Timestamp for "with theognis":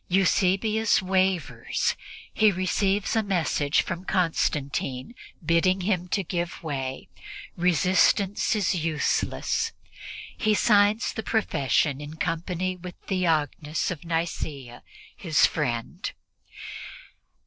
12.75-13.91